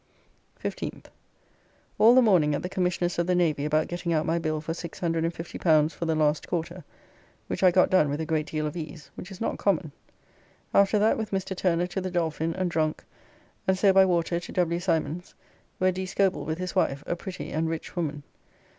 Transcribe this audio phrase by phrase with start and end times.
[0.63, 1.05] 15th.
[1.99, 4.71] All the morning at the Commissioners of the Navy about getting out my bill for
[4.73, 6.83] L650 for the last quarter,
[7.45, 9.91] which I got done with a great deal of ease, which is not common.
[10.73, 11.55] After that with Mr.
[11.55, 13.03] Turner to the Dolphin and drunk,
[13.67, 14.79] and so by water to W.
[14.79, 15.35] Symons,
[15.77, 16.07] where D.
[16.07, 18.23] Scobell with his wife, a pretty and rich woman.